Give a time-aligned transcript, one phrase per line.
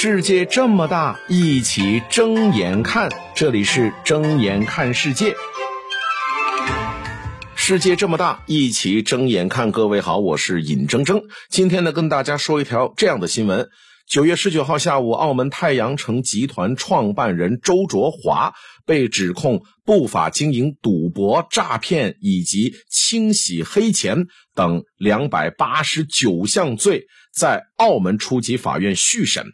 [0.00, 3.10] 世界这么大，一起睁眼看。
[3.34, 5.34] 这里是睁眼看世界。
[7.56, 9.72] 世界这么大，一起睁眼看。
[9.72, 11.24] 各位好，我是尹铮铮。
[11.50, 13.70] 今天呢，跟大家说一条这样的新闻：
[14.06, 18.54] 九月十九号下午，澳门太阳城集团创办人周卓华
[18.86, 29.44] 被指控不法经营、赌博、诈骗以及清洗黑钱等两百八十九项罪，在澳门初级法院续审。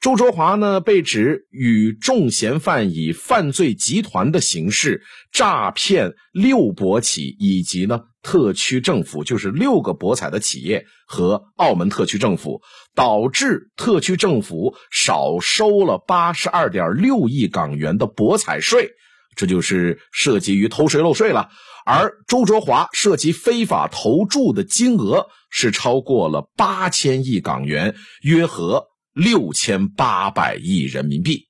[0.00, 5.02] 周卓华呢，被指与众嫌犯以犯罪集团的形式
[5.32, 12.62] 诈骗六博企以及呢特区政府，就是六个博彩的企业和澳门特区政府，
[12.94, 18.90] 导致特区政府少收了八十二点六亿港元的博彩税，
[19.34, 21.48] 这就是涉及于偷税漏税了。
[21.84, 28.84] 而周卓华涉及非法投注的金额是超过了八千亿港元，约合。
[29.18, 31.48] 六千八百亿人民币，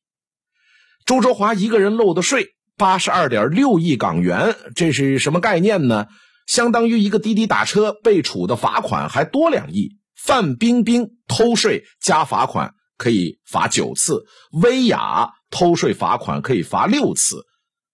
[1.04, 2.46] 周卓华一个人漏的税
[2.78, 6.06] 八十二点六亿港元，这是什么概念呢？
[6.46, 9.98] 相当于一个滴滴打车被处的罚款还多两亿。
[10.16, 17.44] 范冰冰偷税加罚款可以罚九次，薇娅偷税罚款可以罚六次，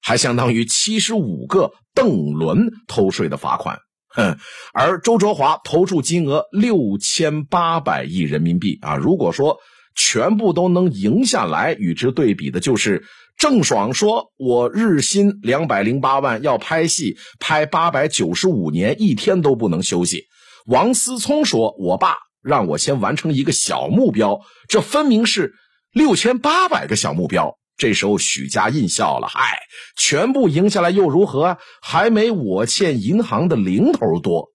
[0.00, 3.80] 还相当于七十五个邓伦偷税的罚款。
[4.16, 4.38] 哼，
[4.72, 8.94] 而周卓华投注金额六千八百亿人民币啊！
[8.94, 9.58] 如果说
[9.94, 13.04] 全部都能赢下来，与之对比的就是
[13.36, 20.24] 郑爽说：“我日薪两百零八万，要拍戏拍八百九十五年，一天都不能休息。”
[20.66, 25.54] 王思聪说：“我爸让我先完成一个小目标，这分明是
[25.92, 29.58] 六千八百个小目标。”这时候许家印笑了：“嗨，
[29.96, 31.58] 全部赢下来又如何？
[31.82, 34.52] 还没我欠银行的零头多。”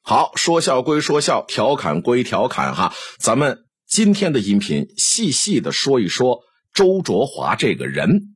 [0.00, 3.63] 好，说笑归说笑，调侃归调侃，哈，咱们
[3.94, 6.40] 今天的音频细细的说一说
[6.74, 8.34] 周卓华这个人。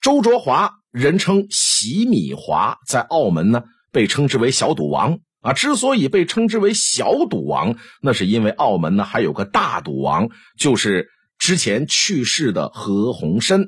[0.00, 5.52] 周卓华人称洗米华，在澳门呢被称之为小赌王啊。
[5.52, 11.08] 之所以被称之为小赌王，那是因为澳门呢还有个大赌王，就是。
[11.40, 13.64] 之前去世的何鸿燊，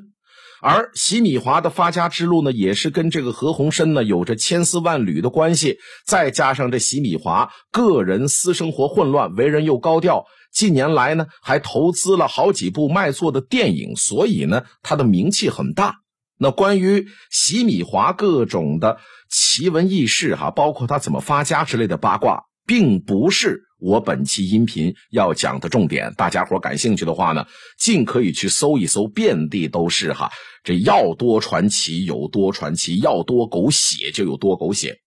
[0.61, 5.79] 而洗米华的发家之路呢，也是跟这个何鸿燊呢有着千丝万缕的关系。
[6.05, 15.95] 再加上这洗米华个人私生活混乱，为人又高调，近年来呢还投资了好几部卖座的电影，所以呢他的名气很大。
[16.37, 18.97] 那关于洗米华各种的
[19.29, 23.63] 奇闻异事，哈，包括他怎么发家之类的八卦，并不是。
[23.79, 27.47] 我本期音频要讲的重点，大家伙感兴趣的话呢，
[27.77, 30.31] 尽可以去搜一搜，遍地都是哈。
[30.63, 34.99] 这要多传奇有多传奇，要多狗血就有多狗血。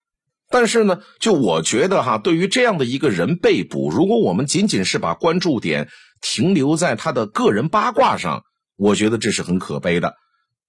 [0.56, 5.90] 但是呢，就我觉得哈，对于这样的一个人被捕，如果我们仅仅是把关注点
[6.22, 8.42] 停留在他的个人八卦上，
[8.78, 10.14] 我觉得这是很可悲的。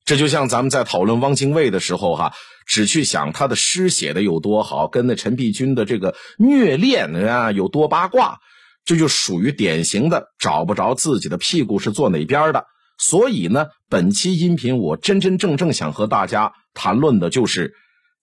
[0.03, 2.33] 这就像咱们在讨论汪精卫的时候，哈，
[2.67, 8.39] 只去想他的诗写的有多好，跟那陈璧君的这个虐恋啊有多八卦，
[8.83, 12.65] 这就属于典型的找不着自己的屁股是坐哪边的。
[12.97, 17.73] 所以呢，本期音频我真真正正想和大家谈论的就是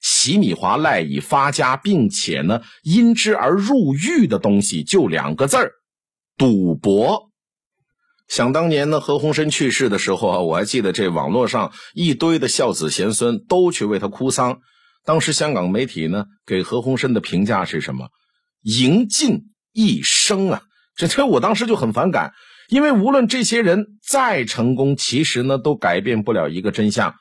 [0.05, 5.73] 洗米华赖以发家，并且呢因之而入狱的东西，就两个字儿：
[6.37, 7.31] 赌博。
[8.29, 14.59] 想当年呢，何鸿燊去世的时候啊，我还记得这网络上一堆的孝子贤孙都去为他哭丧。
[15.07, 18.09] 当时香港媒体呢给何鸿燊的评价是什么？
[18.63, 20.63] 赢尽一生啊！
[20.97, 22.35] 这这我当时就很反感，
[22.69, 27.15] 因为无论这些人再成功，其实呢都改变不了一个真相：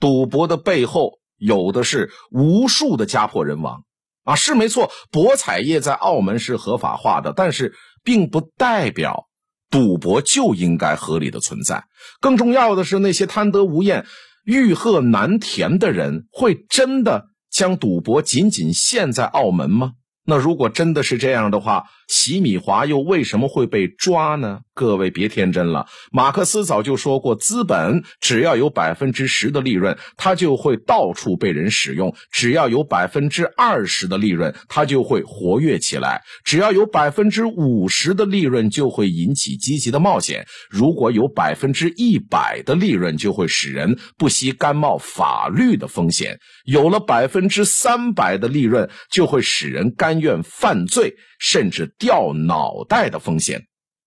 [0.00, 3.84] 赌博的背后有的是无数的家破人亡
[4.24, 4.34] 啊！
[4.34, 9.28] 是没错，博彩业在澳门是合法化的，但是并不代表。
[9.70, 11.84] 赌博就应该合理的存在。
[12.20, 14.06] 更重要的是，那些贪得无厌、
[14.44, 19.92] 欲壑难填的人，会真的将赌博仅仅限在澳门吗？
[20.26, 24.60] 那如果真的是这样的话，洗米华又为什么会被抓呢？
[24.74, 46.34] 各位别天真了，马克思早就说过，资本只要有百分之十的利润，它就会到处被人使用；只要有百分之二十的利润，它就会活跃起来；只要有百分之五十的利润，就会引起积极的冒险；如果有百分之一百的利润，就会使人不惜甘冒法律的风险；
[46.64, 51.14] 有了百分之三百的利润，就会使人甘愿犯罪。
[51.38, 53.66] 甚至掉脑袋的风险，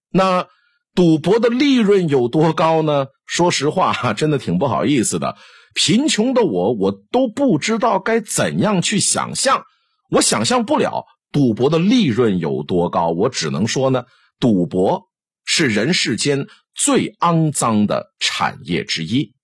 [0.09, 0.47] 那
[0.95, 3.05] 赌博的利润有多高呢？
[3.27, 5.37] 说实话，真的挺不好意思的。
[5.75, 9.65] 贫穷的我，我都不知道该怎样去想象，
[10.09, 13.09] 我想象不了赌博的利润有多高。
[13.09, 14.05] 我只能说呢，
[14.39, 15.03] 赌博
[15.45, 19.35] 是人世间最肮脏的产业之一。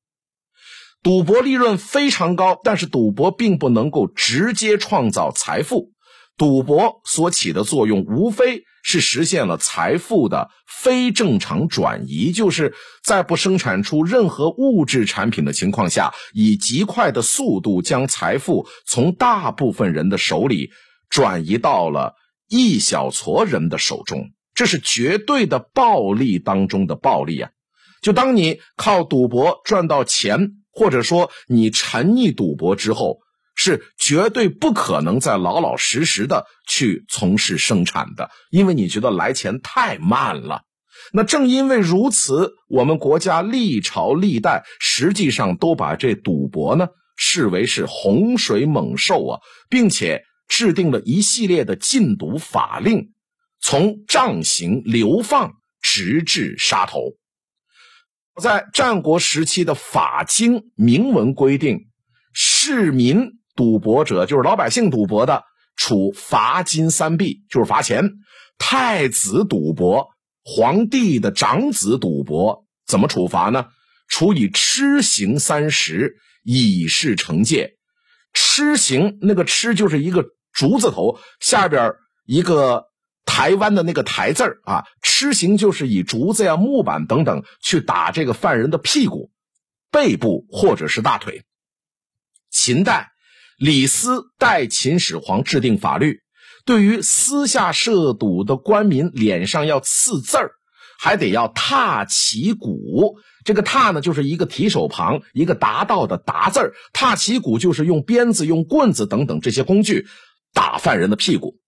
[1.04, 5.92] 赌博利润非常高，但是赌博并不能够直接创造财富。
[6.36, 20.72] 赌博所起的作用，无非是实现了财富的非正常转移，就是在不生产出任何物质产品的情况下，以极快的速度将财富从大部分人的手里
[21.08, 22.16] 转移到了
[22.50, 24.32] 一小撮人的手中。
[24.56, 27.52] 这是绝对的暴利当中的暴利啊！
[28.02, 33.20] 就当你靠赌博赚到钱，或者说你沉溺赌博之后。
[33.66, 40.64] 是绝对不可能再老老实实的去从事生产的，因为你觉得来钱太慢了。
[41.14, 49.40] 那正因为如此，我们国家历朝历代实际上都把这赌博呢视为是洪水猛兽啊，
[49.70, 53.14] 并且制定了一系列的禁赌法令，
[53.62, 57.00] 从杖刑、流放直至杀头。
[58.42, 61.86] 在战国时期的法经明文规定，
[62.34, 63.40] 市民。
[63.56, 65.44] 赌博者就是老百姓赌博的，
[65.76, 68.12] 处罚金三币，就是罚钱。
[68.58, 70.10] 太子赌博，
[70.44, 73.68] 皇帝的长子赌博，怎么处罚呢？
[74.08, 77.78] 处以笞刑三十，以示惩戒。
[78.34, 81.94] 笞刑那个笞就是一个竹字头下边
[82.26, 82.86] 一个
[83.26, 84.86] 台湾的那个台字啊。
[85.04, 89.32] 笞刑就是以竹子呀、木板等等去打这个犯人的屁股、
[89.92, 91.44] 背部或者是大腿。
[92.50, 93.13] 秦代。
[93.58, 96.20] 李斯代秦始皇制定法律，
[96.66, 100.52] 对于私下涉赌的官民，脸上要刺字儿，
[101.00, 103.18] 还得要踏旗鼓。
[103.46, 106.74] 这个踏呢，就是一个提手旁，一个达到的达字儿。
[106.94, 110.08] 踏旗鼓就是用鞭子、用棍子等等这些工具
[110.54, 111.60] 打犯人的屁股。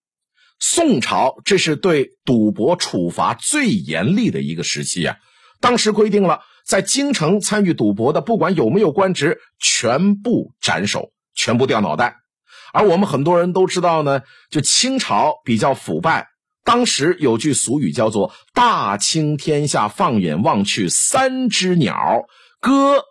[0.58, 5.18] 宋朝这是对赌博处罚最严厉的一个时期啊！
[5.60, 11.12] 当时规定了，在京城参与赌博的，不管有没有官职，全部斩首。
[11.36, 12.16] 全部掉脑袋，
[12.74, 16.30] 而我们很多人都知道呢，就清朝比较腐败。
[16.64, 22.24] 当时有句俗语叫做“大清天下，放眼望去三只鸟，
[22.60, 23.04] 鸽、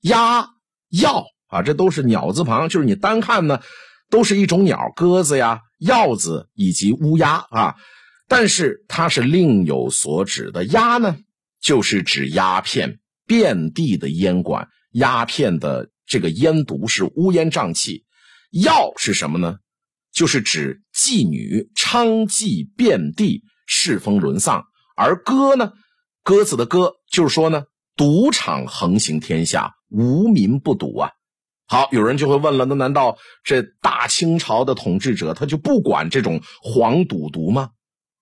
[0.00, 0.48] 鸭、
[0.88, 3.60] 鹞”啊，这都是鸟字旁，就是你单看呢，
[4.08, 7.74] 都是一种鸟，鸽子呀、鹞子以及乌鸦啊。
[8.26, 11.18] 但是它是另有所指的，鸦呢，
[11.60, 15.90] 就是指鸦片，遍地的烟馆，鸦片的。
[16.06, 18.04] 这个烟毒是乌烟瘴气，
[18.50, 19.56] 药是什么呢？
[20.12, 24.64] 就是指妓女娼妓遍地，世风沦丧。
[24.96, 25.72] 而歌呢，
[26.22, 27.64] 鸽子的歌，就是说呢，
[27.96, 31.10] 赌场横行天下，无民不赌啊。
[31.66, 37.70] 好，有人就会问了，那难道这大清朝的统治者他就不管这种黄赌毒吗？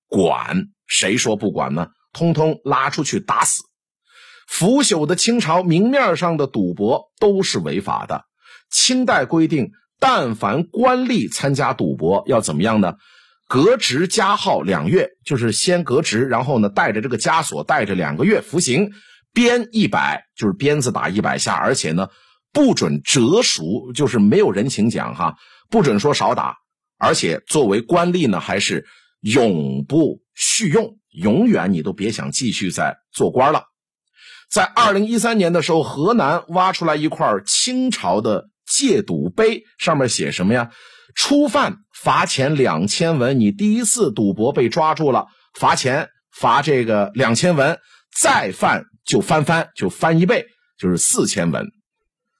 [0.07, 1.89] 管，谁说不管呢？
[2.13, 3.63] 通通拉出去打死。
[4.53, 8.27] 腐朽的清朝，明面上的赌博都是违法的。
[8.71, 12.97] 清代规定，但凡官吏参加赌博，要怎么样呢？
[13.49, 18.91] 革职加号两月，就是先革职，然后呢，带着这个枷锁，带着两个月服刑，
[19.33, 22.11] 鞭一百，就是鞭子打一百下，而且呢，
[22.53, 25.37] 不准折赎，就是没有人情讲哈，
[25.71, 26.59] 不准说少打，
[26.99, 28.85] 而且作为官吏呢，还是
[29.23, 33.72] 永不续用，永远你都别想继续再做官了。
[34.53, 40.71] 在二零一三年的时候，河南挖出来一块清朝的戒赌碑，上面写什么呀？
[41.17, 45.27] 初犯罚钱两千文，你第一次赌博被抓住了，
[45.59, 47.79] 罚钱罚这个两千文，
[48.21, 50.45] 再犯就翻番，就翻一倍，
[50.79, 51.67] 就是四千文。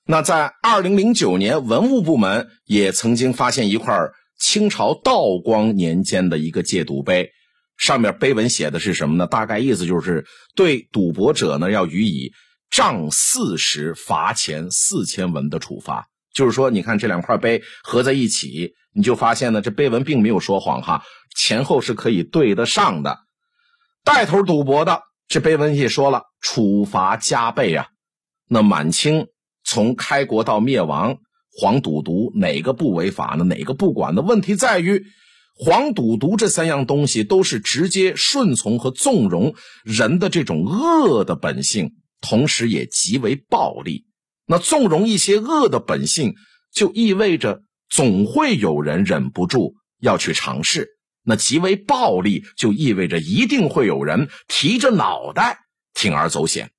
[0.07, 3.97] 那在二零零九年，文物部门也曾经发现一块
[4.39, 7.31] 清朝道光年间的一个戒赌碑。
[7.77, 9.27] 上面碑文写的是什么呢？
[9.27, 10.25] 大概意思就是
[10.55, 12.33] 对赌博者呢要予以
[12.71, 16.07] 杖四十、罚钱四千文的处罚。
[16.33, 21.03] 就是说，你看这两块碑合在一起，你就发现呢，这碑文并没有说谎哈，
[21.37, 23.19] 前后是可以对得上的。
[24.05, 27.89] 带头赌博的，这碑文也说了，处罚加倍啊。
[28.49, 29.27] 那满清
[29.65, 31.17] 从开国到灭亡，
[31.61, 33.45] 黄赌毒哪个不违法呢？
[33.45, 35.05] 哪个不管的问题在于。
[35.55, 39.55] 黄赌毒这三样东西都是直接顺从和纵容
[39.85, 44.07] 人的这种恶的本性，同时也极为暴力。
[44.47, 46.35] 那纵容一些恶的本性，
[46.73, 50.85] 就意味着总会有人忍不住要去尝试；
[51.23, 55.59] 那极为暴力，就意味着一定会有人提着脑袋
[55.95, 56.71] 铤而走险。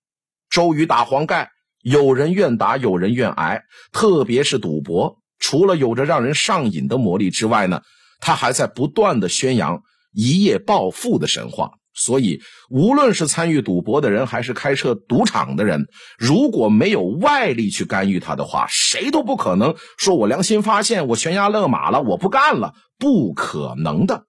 [0.50, 1.52] 周瑜打黄盖，
[1.82, 3.64] 有人愿打，有人愿挨。
[3.92, 7.82] 特别是赌博，除了有着让人上瘾的魔力之外呢？
[8.24, 15.88] 他还在不断的宣扬一夜暴富的神话，所以，无论是参与赌博的人，还是开设赌场的人，
[16.18, 24.24] 如果没有外力去干预他的话，谁都不可能说我良心发现，我悬崖勒马了，我不干了，不可能的。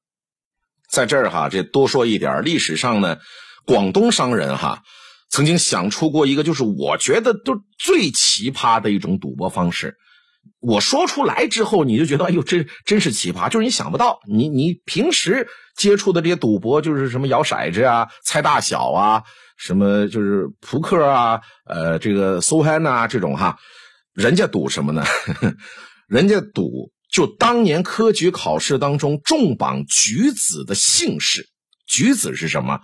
[0.90, 3.18] 在这儿哈，这多说一点，历史上呢，
[3.64, 4.82] 广东商人哈
[5.30, 9.96] 曾经想出过一个，就是我觉得都最奇葩的一种赌博方式。
[10.66, 19.22] 我说出来之后，你就觉得哎呦，真真是奇葩，就是你想不到，你你平时接触的这些赌博，就是什么摇骰子啊、猜大小啊、
[19.58, 23.58] 什么就是扑克啊、呃这个 so hand 啊这种哈，
[24.14, 25.04] 人家赌什么呢？
[26.08, 31.46] 人家赌就当年科举考试当中重榜举子的姓氏，
[31.86, 32.80] 举子是什么？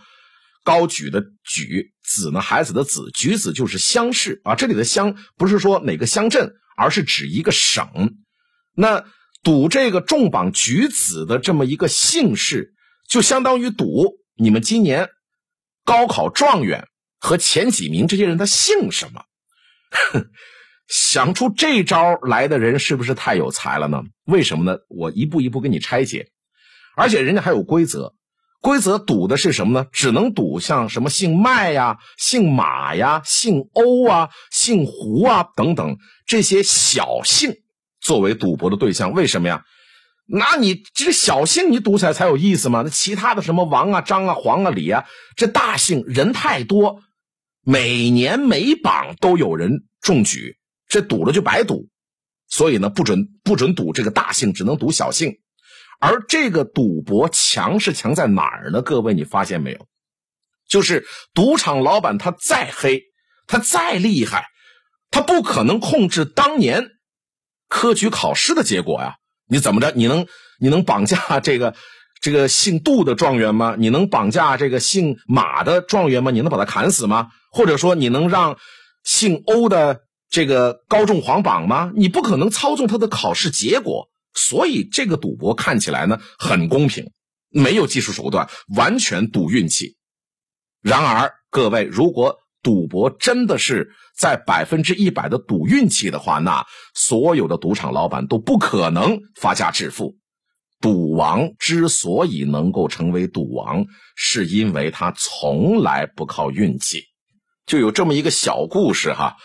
[0.64, 4.54] 高举的举，子呢孩子的子，举子就是乡试啊。
[4.54, 6.52] 这里的乡不是说哪个乡镇。
[6.80, 8.16] 而是指一个省，
[8.74, 9.04] 那
[9.42, 12.72] 赌这个重榜举子的这么一个姓氏，
[13.06, 15.10] 就相当于赌你们今年
[15.84, 19.24] 高考状元和前几名这些人他姓什么。
[20.88, 24.02] 想出这招来的人是不是太有才了呢？
[24.24, 24.78] 为什么呢？
[24.88, 26.30] 我一步一步给你拆解，
[26.96, 28.14] 而且人家还有规则。
[28.60, 29.86] 规则赌的是什么呢？
[29.90, 37.54] 只能赌像什么姓麦呀、姓马呀、姓欧啊、姓胡啊等等这些小姓
[38.00, 39.12] 作为赌博的对象。
[39.12, 39.64] 为什么呀？
[40.26, 42.82] 那你这小姓你赌起来才有意思嘛？
[42.82, 45.04] 那其他的什么王啊、张啊、黄啊、李啊，
[45.36, 47.00] 这大姓人太多，
[47.64, 51.88] 每年每榜都有人中举，这赌了就白赌。
[52.48, 55.38] 所以呢，不准不准赌这个大姓，只能赌小姓。
[56.00, 58.82] 而这个赌博强是强在哪儿呢？
[58.82, 59.86] 各位，你发现没有？
[60.68, 63.02] 就是赌场老板他再黑，
[63.46, 64.46] 他再厉害，
[65.10, 66.88] 他不可能控制当年
[67.68, 69.16] 科举考试的结果呀！
[69.46, 69.92] 你怎么着？
[69.94, 70.26] 你能
[70.58, 71.74] 你能绑架这个
[72.20, 73.74] 这个姓杜的状元吗？
[73.76, 76.30] 你能绑架这个姓马的状元吗？
[76.30, 77.28] 你能把他砍死吗？
[77.50, 78.58] 或者说你能让
[79.02, 81.90] 姓欧的这个高中皇榜吗？
[81.94, 84.09] 你不可能操纵他的考试结果。
[84.34, 87.10] 所以这个赌博看起来呢很公平，
[87.48, 89.96] 没有技术手段，完全赌运气。
[90.82, 100.16] 然而，各位，如果赌博真的是在百分之一百的赌运气的话，那所有的赌场老板都不可能发家致富。
[100.80, 103.84] 赌王之所以能够成为赌王，
[104.16, 107.02] 是因为他从来不靠运气。
[107.66, 109.36] 就有这么一个小故事哈。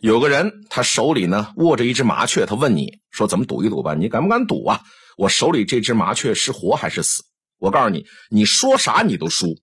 [0.00, 3.94] 有个人，他手里呢握着一只麻雀，他问你说：“怎么赌一赌吧？
[3.94, 4.80] 你敢不敢赌啊？
[5.18, 7.22] 我手里这只麻雀是活还是死？”
[7.60, 9.58] 我告诉你，你说啥你都输。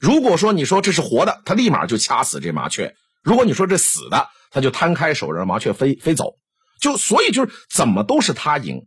[0.00, 6.38] 如果说你说这是活的，他立马就掐死这麻雀；如果你说这死的，他就摊开手让麻雀飞飞走。
[6.80, 8.80] 就所以就是怎么都是他赢。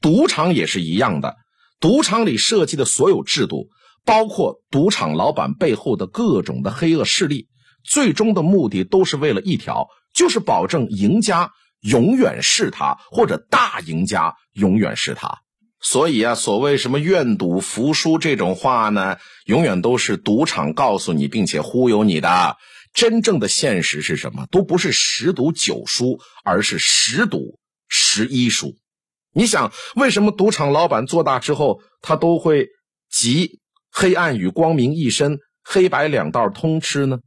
[0.00, 1.34] 赌场也是一样的，
[1.80, 3.68] 赌场里设计的所有制度，
[4.04, 7.48] 包括赌场老板背后的各种的黑恶势力，
[7.82, 9.88] 最终的目的都是为了一条。
[10.14, 15.40] 就是保证赢家永远是他，或者大赢家永远是他。
[15.80, 22.56] 所以啊，所谓什么愿赌服输这种话呢，永远都是赌场告诉你，并且忽悠你的。
[22.94, 24.46] 真正的现实是什么？
[24.52, 28.76] 都不是十赌九输，而是十赌十一输。
[29.34, 32.68] 你想，为什么赌场老板做大之后，他都会
[33.10, 33.58] 集
[33.90, 37.18] 黑暗与光明一身，黑白两道通吃呢？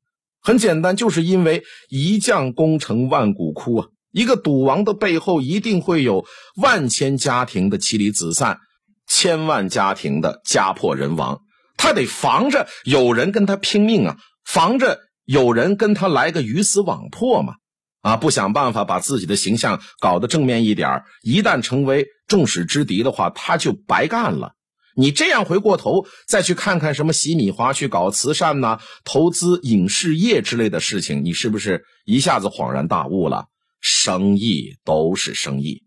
[0.41, 3.87] 很简单，就是因为一将功成万骨枯啊！
[4.11, 6.25] 一个赌王的背后一定会有
[6.55, 8.59] 万千家庭的妻离子散，
[9.07, 11.41] 千万家庭的家破人亡。
[11.75, 17.55] 他得防着有人跟他拼命啊，防着有人跟他来个鱼死网破嘛！
[18.01, 24.53] 啊，不想办法把自己的形象搞得正面一点一旦成为众矢之的的话，他就白干了。
[24.97, 33.45] 你这样回过头再去看看什么洗米华去搞慈善呐，投资影视业之类的事情，你是不是一下子恍然大悟了？
[33.79, 35.83] 生意都是生意。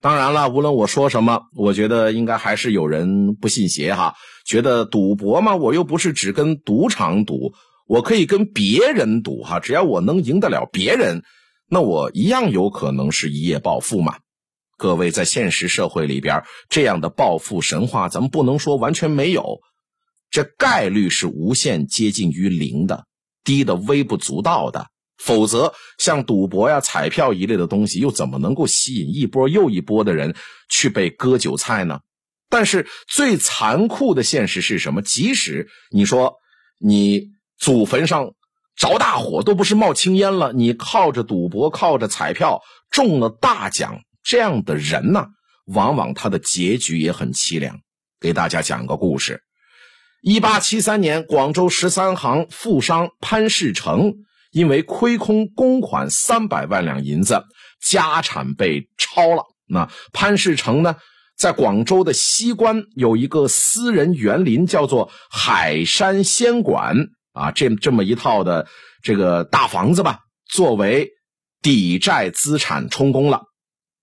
[0.00, 4.14] 当然了，无论我说什么，我觉得应该还是有人不信邪哈，
[4.46, 7.52] 觉得赌博嘛，我又不是只跟赌场赌，
[7.86, 11.22] 我可以跟别人赌哈，只要我能赢得了别人，
[11.68, 14.16] 那我一样有可能是一夜暴富嘛。
[14.76, 19.60] 各位，在现实社会里边，这样的暴富神话，咱们不能说完全没有，
[20.30, 23.04] 这概率是无限接近于零的，
[23.44, 24.88] 低的微不足道的。
[25.18, 30.34] 否则，像赌博呀、彩票一类的东西，又怎么能够吸引一波又一波的人
[30.68, 32.00] 去被割韭菜呢？
[32.48, 35.00] 但是，最残酷的现实是什么？
[35.00, 36.38] 即使你说
[36.78, 38.32] 你祖坟上
[38.74, 42.60] 着大火，都不是冒青烟了，你靠着赌博、靠着彩票
[42.90, 44.00] 中了大奖。
[44.22, 45.26] 这样的人呢，
[45.66, 47.78] 往往他的结局也很凄凉。
[48.20, 49.42] 给大家讲个故事：
[50.22, 54.14] 一八七三年，广州十三行富商潘世成
[54.52, 57.42] 因为亏空公款三百万两银子，
[57.80, 59.44] 家产被抄了。
[59.66, 60.96] 那潘世成呢，
[61.36, 68.68] 在广州的西关有一个私人园林，叫做海山仙馆啊，这这么一套的
[69.02, 71.08] 这个大房子吧，作为
[71.62, 73.42] 抵债资产充公了。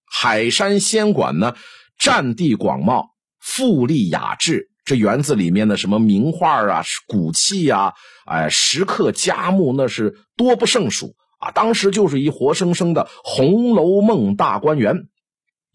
[0.09, 1.55] 海山仙馆呢，
[1.99, 3.05] 占地广袤，
[3.39, 4.67] 富丽雅致。
[4.85, 7.93] 这园子里面的什么名画啊、古器啊、
[8.25, 11.51] 哎，石刻佳木，那是多不胜数啊！
[11.51, 15.07] 当时就是一活生生的《红楼梦》大观园，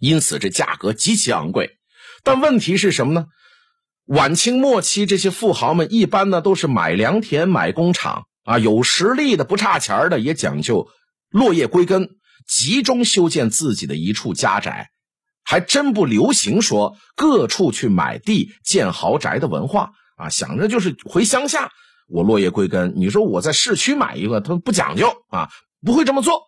[0.00, 1.78] 因此这价格极其昂贵。
[2.24, 3.26] 但问题是什么呢？
[4.06, 10.88] 晚清末期这些富豪们一般呢都是买良田、买工厂啊，有实力的不差钱的也讲究
[11.30, 12.08] 落叶归根，
[12.46, 14.90] 集中修建自己的一处家宅。
[15.46, 21.70] 还真不流行说各处去买地建豪宅的文化啊，想着就是回乡下，
[22.08, 22.94] 我落叶归根。
[22.96, 25.50] 你说我在市区买一个，他不讲究啊，
[25.82, 26.44] 不会这么做。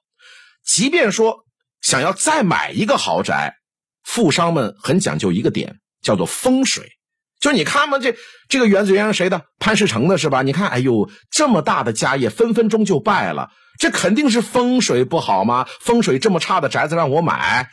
[0.64, 1.44] 即便说
[1.82, 3.56] 想要再买一个豪宅，
[4.02, 6.90] 富商们很讲究一个点，叫做风水。
[7.40, 8.16] 就你看嘛，这
[8.48, 9.42] 这个园子园是谁的？
[9.58, 10.42] 潘世成的是吧？
[10.42, 15.66] 你看，哎呦，这么大的家业，分分钟就败了，这肯定是风水不好吗？
[15.80, 17.68] 风水这么差的宅子让我买。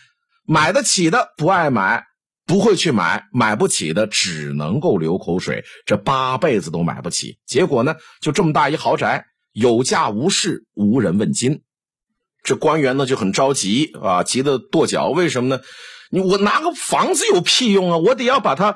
[0.46, 2.04] 买得起的不爱买，
[2.46, 7.38] 不会去买；买不起的只能够流口水，这八辈子都买不起。
[7.46, 11.62] 结果呢，就这么大一豪宅，有价无市，无人问津。
[12.44, 15.08] 这官员呢就很着急啊，急得跺脚。
[15.08, 15.62] 为什么呢？
[16.10, 17.98] 你我拿个房子有屁用啊？
[17.98, 18.76] 我得要把它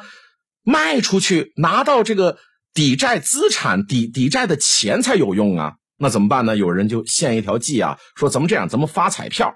[0.67, 2.39] 卖出去，拿到这个
[2.73, 5.75] 抵债资产、抵抵债的钱才有用啊。
[5.97, 6.57] 那怎么办呢？
[6.57, 9.55] 有人就献一条计啊，说咱们这样，咱们发彩票。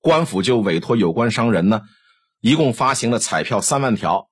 [0.00, 1.82] 官府就委托有关商人呢，
[2.40, 4.30] 一共发行了彩票三万条，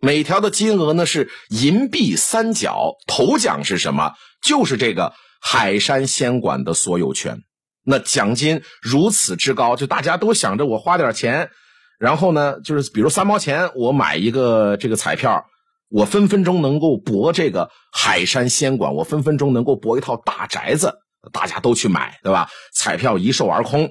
[0.00, 4.14] 每条的金额呢是银币三角，头奖是什么？
[4.42, 7.44] 就是这个海山仙馆的所有权。
[7.84, 11.50] 那奖金如此之高，就大家都想着我花点钱，
[11.98, 15.46] 然后呢，就是比如三毛钱，我买一个这个彩票，
[15.88, 20.98] 我分分钟能够博这个海山仙馆，我分分钟能够博一套大宅子，
[21.32, 22.48] 大家都去买，对吧？
[22.74, 23.90] 彩票一售而空。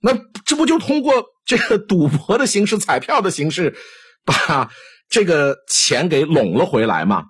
[0.00, 0.12] 那
[0.44, 1.12] 这不就通过
[1.46, 3.74] 这个赌博的形式、彩票的形式，
[4.24, 4.70] 把
[5.08, 7.24] 这个钱给拢了回来吗？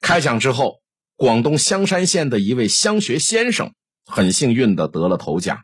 [0.00, 0.80] 开奖之后，
[1.16, 3.72] 广东香山县的一位乡学先生
[4.04, 5.60] 很幸运的得了头奖，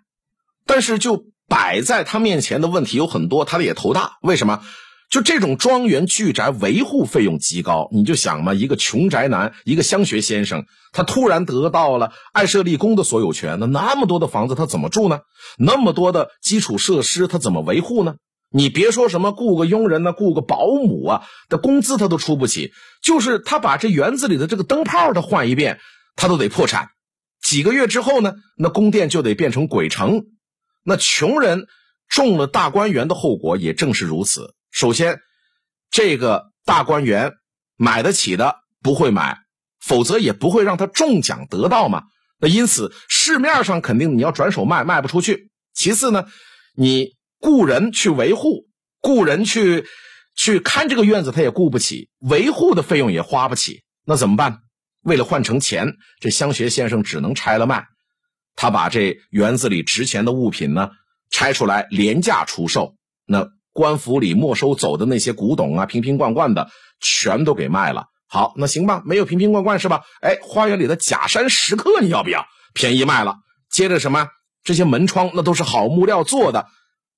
[0.65, 4.19] 但是就摆在他面前的问题有很多，他的也头大。
[4.23, 4.63] 为什么？
[5.11, 15.21] 就这种庄园巨宅维护费用极高，你就想嘛，一个穷宅男，一个乡学先生，他突然得到了爱社立功的所有权，那那么多的房子他怎么住呢？
[15.57, 18.17] 那么多的基础设施他怎么维护呢？
[18.51, 25.81] 你别说什么雇个佣人呢，雇个保姆啊，的工资他都出不起，就是他把这园子里的这个灯泡他换一遍，
[26.17, 26.91] 他都得破产。
[27.43, 30.27] 几个月之后呢，那宫殿就得变成鬼城。
[30.89, 31.67] 那穷人
[32.09, 34.55] 中了大观园的后果也正是如此。
[34.71, 35.21] 首先，
[35.91, 37.35] 这个大观园
[37.77, 39.37] 买得起的不会买，
[39.79, 42.05] 否则也不会让他中奖得到嘛。
[42.41, 45.51] 那因此市面上肯定你要转手卖，卖不出去。
[45.75, 46.25] 其次呢，
[46.75, 48.67] 你雇人去维护，
[49.03, 49.85] 雇人去
[50.35, 53.83] 去看这个院子，他也雇不起，维护的费用也花不起。
[54.07, 54.61] 那怎么办？
[55.03, 57.89] 为了换成钱，这香学先生只能拆了卖。
[58.59, 60.91] 他把这园子里值钱的物品呢
[61.31, 62.97] 拆出来廉价出售。
[63.27, 63.49] 那。
[63.71, 66.69] 官府里没收走的那些古董啊，瓶瓶罐罐的，
[67.01, 68.07] 全都给卖了。
[68.27, 70.03] 好，那行吧，没有瓶瓶罐罐是吧？
[70.21, 72.45] 哎，花园里的假山石刻你要不要？
[72.75, 73.37] 便宜卖了。
[73.71, 74.27] 接着什么？
[74.65, 76.67] 这些门窗那都是好木料做的，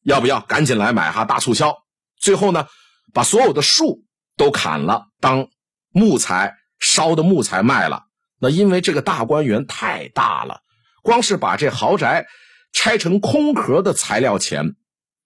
[0.05, 0.41] 要不要？
[0.41, 1.75] 赶紧来买哈，大促销。
[2.21, 2.67] 最后呢，
[3.15, 4.05] 把所有的树
[4.37, 5.49] 都砍了，当
[5.93, 8.03] 木材烧的木材卖了。
[8.39, 10.61] 那因为这个大观园太大了，
[11.03, 12.27] 光是把这豪宅
[12.73, 14.77] 拆成空壳的材料钱。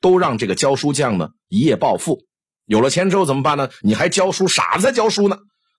[0.00, 2.26] 都让这个教书匠呢一夜暴富，
[2.66, 3.70] 有了钱之后怎么办呢？
[3.80, 5.38] 你还教书，傻子才教书呢，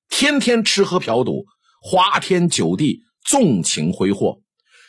[0.10, 1.46] 天天吃喝嫖赌，
[1.80, 4.42] 花天酒地，纵情挥霍。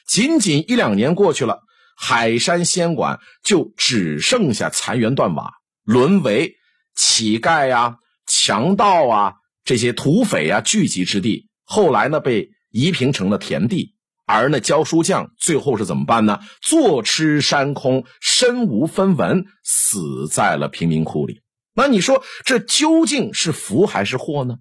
[0.09, 1.61] 仅仅一两年过去了，
[1.99, 5.53] 海山仙馆就只剩下残垣断瓦，
[5.85, 6.55] 沦为
[6.95, 9.35] 乞丐呀、强盗啊
[9.67, 11.51] 这些土匪啊聚集之地。
[11.63, 13.96] 后来呢，被夷平成了田地。
[14.27, 16.41] 而那教书匠最后是怎么办呢？
[16.61, 21.41] 坐吃山空，身无分文，死在了贫民窟里。
[21.75, 24.57] 那你说这究竟是福还是祸呢？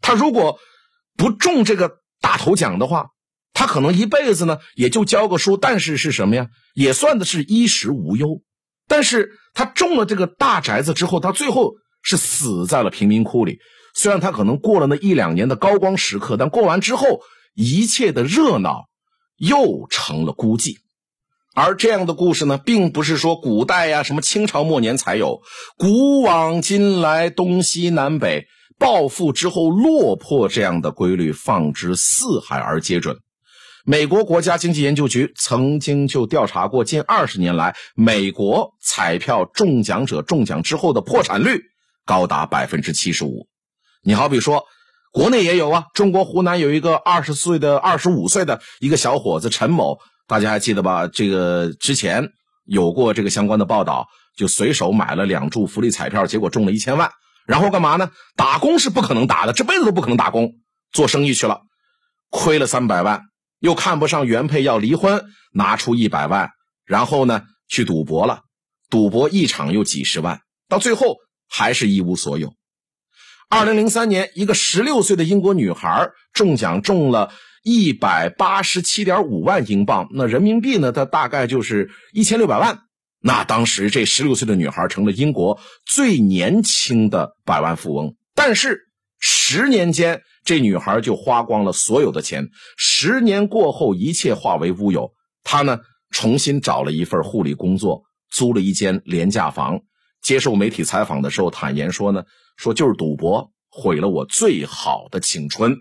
[0.00, 0.58] 他如果
[1.16, 3.08] 不中这个大头奖的话，
[3.52, 6.48] 他可能一辈子呢也就教个书，但是是什么呀？
[6.74, 8.40] 也算的是衣食无忧。
[8.88, 13.58] 但是他中了这个大宅子之后，他最后是死在了贫民窟里。
[13.94, 17.20] 虽然他可能过了那一两年的高光时刻，但过完之后，
[17.54, 18.88] 一切的热闹
[19.40, 20.76] 又成了孤寂。
[21.52, 25.40] 而这样的故事呢，并不是说古代呀，什么清朝末年才有，
[25.76, 28.46] 古往今来，东西南北，
[28.78, 33.18] 暴富之后落魄这样的规律，放之四海而皆准。
[33.84, 41.62] 美国国家经济研究局曾经就调查过，近二十年来，美国彩票中奖者中奖之后的破产率
[42.04, 43.48] 高达百分之七十五。
[44.02, 44.66] 你好比说，
[45.10, 51.08] 国内也有啊，中国湖南有一个二十岁的、二十五岁的一个小伙子陈某，大家还记得吧？
[51.08, 52.28] 这个之前
[52.64, 57.10] 有过这个相关的报道，就随手买了两注福利彩票，结果中了一千万，
[57.44, 58.10] 然后干嘛呢？
[58.36, 60.52] 打工是不可能打的，这辈子都不可能打工，
[60.92, 61.62] 做生意去了，
[62.30, 63.22] 亏了三百万。
[63.58, 66.50] 又看不上原配要离婚，拿出一百万，
[66.86, 68.40] 然后呢去赌博了，
[68.88, 71.16] 赌博一场又几十万，到最后
[71.48, 72.54] 还是一无所有。
[73.52, 77.32] 二零零三年，一个十六岁的英国女孩中奖中了
[77.64, 80.92] 一百八十七点五万英镑，那人民币呢？
[80.92, 82.78] 它大概就是一千六百万。
[83.20, 88.86] 那当时这十六岁的女孩成了英国最年轻的百万富翁，但是。
[89.22, 92.48] 十年间，这女孩就花光了所有的钱。
[92.78, 95.12] 十年过后，一切化为乌有。
[95.44, 99.80] 她呢，重新找了一份护理工作，租了一间廉价房。
[100.30, 102.22] 接受媒体采访的时候，坦言说呢
[102.56, 105.76] ：“说就是赌博毁了我最好的青春。”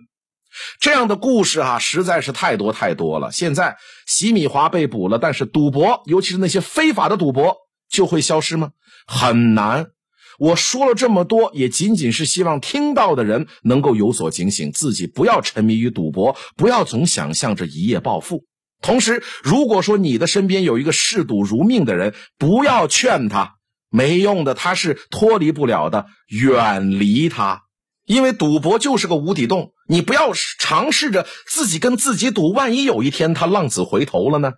[0.81, 3.31] 这样的故事啊，实在是太多太多了。
[3.31, 7.57] 现在，洗米华被捕了，但是赌博，尤其是那些非法的赌博，
[7.91, 8.71] 就会消失吗？
[9.05, 9.91] 很难。
[10.39, 18.45] 我说了这么多，也仅仅是希望听到的人能够有所警醒，自己不要沉迷于赌博，不要总想象着一夜暴富。
[18.81, 23.58] 同时，如果说你的身边有一个嗜赌如命的人，不要劝他，
[23.89, 27.63] 没用的，他是脱离不了的，远离他。
[28.05, 34.53] 因为赌博就是个无底洞，你不要尝试着自己跟自己赌，万一有一天他浪子回头了呢？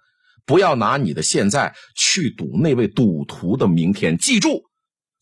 [0.46, 4.64] 不要拿你的现在去赌那位赌徒的明天，记住。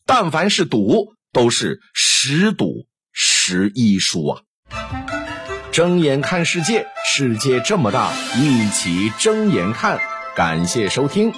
[0.06, 4.42] 但凡是赌，都是十赌十一输啊！
[5.72, 10.00] 睁眼看世界，世界这么大，一起睁眼看。
[10.36, 11.34] 感谢收听。